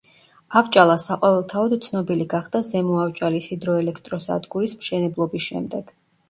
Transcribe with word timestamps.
ავჭალა 0.59 0.93
საყოველთაოდ 1.01 1.75
ცნობილი 1.87 2.25
გახდა 2.31 2.61
ზემო 2.69 2.95
ავჭალის 3.03 3.51
ჰიდროელექტროსადგურის 3.53 4.75
მშენებლობის 4.81 5.47
შემდეგ. 5.51 5.95